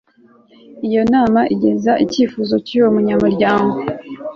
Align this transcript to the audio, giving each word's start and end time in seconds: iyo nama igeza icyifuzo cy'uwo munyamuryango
iyo 0.87 1.01
nama 1.13 1.41
igeza 1.55 1.91
icyifuzo 2.03 2.55
cy'uwo 2.65 2.89
munyamuryango 2.95 3.77